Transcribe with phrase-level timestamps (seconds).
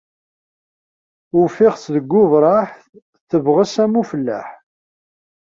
[1.41, 2.69] Uffiɣ-tt deg ubraḥ,
[3.29, 4.47] tebges am ufellaḥ